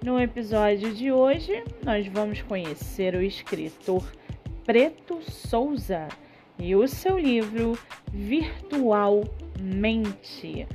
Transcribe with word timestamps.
No 0.00 0.20
episódio 0.20 0.94
de 0.94 1.10
hoje, 1.10 1.64
nós 1.84 2.06
vamos 2.06 2.40
conhecer 2.40 3.16
o 3.16 3.22
escritor 3.22 4.04
Preto 4.64 5.20
Souza 5.28 6.06
e 6.56 6.76
o 6.76 6.86
seu 6.86 7.18
livro 7.18 7.76
Virtualmente. 8.12 10.68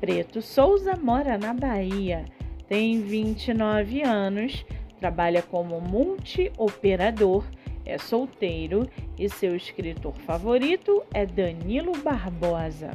Preto 0.00 0.40
Souza 0.40 0.96
mora 0.96 1.36
na 1.36 1.52
Bahia, 1.52 2.24
tem 2.66 3.02
29 3.02 4.02
anos, 4.02 4.64
trabalha 4.98 5.42
como 5.42 5.78
multi-operador, 5.78 7.44
é 7.84 7.98
solteiro 7.98 8.88
e 9.18 9.28
seu 9.28 9.54
escritor 9.54 10.14
favorito 10.20 11.02
é 11.12 11.26
Danilo 11.26 11.92
Barbosa. 11.98 12.92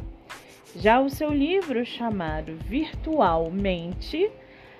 Já 0.75 0.99
o 0.99 1.07
seu 1.07 1.31
livro, 1.31 1.85
chamado 1.85 2.57
Virtualmente, 2.65 4.27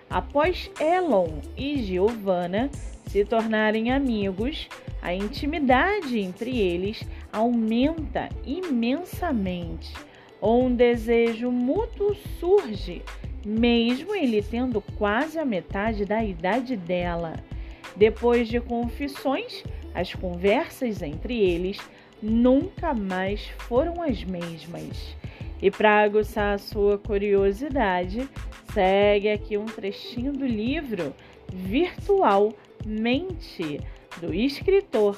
Após 0.09 0.71
Elon 0.79 1.39
e 1.57 1.83
Giovanna 1.83 2.69
se 3.07 3.25
tornarem 3.25 3.91
amigos, 3.91 4.69
a 5.01 5.13
intimidade 5.13 6.19
entre 6.19 6.57
eles 6.57 7.03
aumenta 7.31 8.29
imensamente. 8.45 9.93
Um 10.41 10.73
desejo 10.73 11.51
mútuo 11.51 12.15
surge, 12.39 13.01
mesmo 13.45 14.15
ele 14.15 14.41
tendo 14.41 14.81
quase 14.97 15.39
a 15.39 15.45
metade 15.45 16.05
da 16.05 16.23
idade 16.23 16.77
dela. 16.77 17.33
Depois 17.95 18.47
de 18.47 18.59
confissões, 18.59 19.63
as 19.93 20.13
conversas 20.13 21.01
entre 21.01 21.39
eles 21.39 21.79
nunca 22.21 22.93
mais 22.93 23.47
foram 23.57 24.01
as 24.01 24.23
mesmas. 24.23 25.15
E 25.61 25.71
para 25.71 26.03
aguçar 26.03 26.53
a 26.53 26.59
sua 26.59 26.97
curiosidade, 26.99 28.29
segue 28.73 29.29
aqui 29.29 29.57
um 29.57 29.65
trechinho 29.65 30.33
do 30.33 30.45
livro 30.45 31.13
Virtualmente, 31.51 33.79
do 34.19 34.33
escritor 34.33 35.17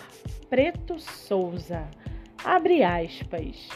Preto 0.50 1.00
Souza. 1.00 1.88
Abre 2.44 2.84
aspas. 2.84 3.68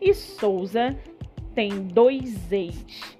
e 0.00 0.14
Souza 0.14 0.96
tem 1.54 1.82
dois 1.82 2.50
E's. 2.50 3.18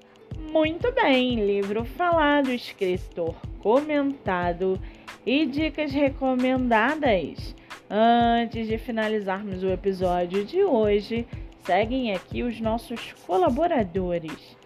Muito 0.50 0.90
bem, 0.92 1.44
livro 1.44 1.84
falado, 1.84 2.50
escritor 2.50 3.34
comentado 3.58 4.80
e 5.26 5.44
dicas 5.44 5.92
recomendadas. 5.92 7.57
Antes 7.90 8.68
de 8.68 8.76
finalizarmos 8.76 9.62
o 9.62 9.70
episódio 9.70 10.44
de 10.44 10.62
hoje, 10.62 11.26
seguem 11.64 12.12
aqui 12.12 12.42
os 12.42 12.60
nossos 12.60 13.14
colaboradores. 13.26 14.56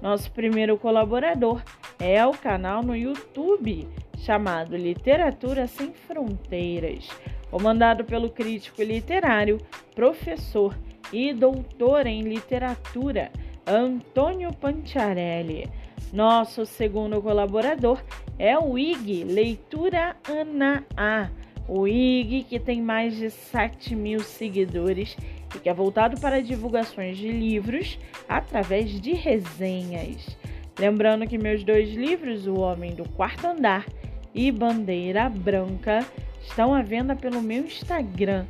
Nosso 0.00 0.32
primeiro 0.32 0.78
colaborador 0.78 1.62
é 1.98 2.24
o 2.24 2.32
canal 2.32 2.82
no 2.82 2.96
YouTube 2.96 3.86
chamado 4.16 4.76
Literatura 4.76 5.66
Sem 5.66 5.92
Fronteiras, 5.92 7.06
comandado 7.50 8.02
pelo 8.02 8.30
crítico 8.30 8.82
literário, 8.82 9.58
professor 9.94 10.74
e 11.12 11.34
doutor 11.34 12.06
em 12.06 12.22
literatura 12.22 13.30
Antônio 13.66 14.54
Panciarelli. 14.54 15.68
Nosso 16.14 16.64
segundo 16.64 17.20
colaborador 17.20 18.02
é 18.38 18.58
o 18.58 18.78
IG 18.78 19.24
Leitura 19.24 20.16
Ana 20.26 20.82
A. 20.96 21.28
O 21.72 21.86
IG 21.86 22.42
que 22.42 22.58
tem 22.58 22.82
mais 22.82 23.16
de 23.16 23.30
7 23.30 23.94
mil 23.94 24.18
seguidores 24.18 25.16
e 25.54 25.58
que 25.60 25.68
é 25.68 25.72
voltado 25.72 26.20
para 26.20 26.42
divulgações 26.42 27.16
de 27.16 27.30
livros 27.30 27.96
através 28.28 29.00
de 29.00 29.12
resenhas. 29.12 30.36
Lembrando 30.76 31.28
que 31.28 31.38
meus 31.38 31.62
dois 31.62 31.94
livros, 31.94 32.48
O 32.48 32.58
Homem 32.58 32.92
do 32.92 33.08
Quarto 33.10 33.46
Andar 33.46 33.86
e 34.34 34.50
Bandeira 34.50 35.28
Branca, 35.28 36.04
estão 36.42 36.74
à 36.74 36.82
venda 36.82 37.14
pelo 37.14 37.40
meu 37.40 37.64
Instagram, 37.64 38.46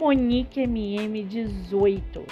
MoniqueMM18. 0.00 2.22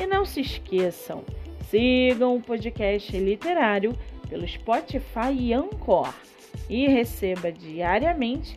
E 0.00 0.06
não 0.06 0.24
se 0.24 0.40
esqueçam, 0.40 1.24
sigam 1.68 2.36
o 2.36 2.40
podcast 2.40 3.18
literário 3.18 3.98
pelo 4.28 4.46
Spotify 4.46 5.32
e 5.36 5.52
Anchor 5.52 6.14
e 6.68 6.86
receba 6.86 7.50
diariamente 7.50 8.56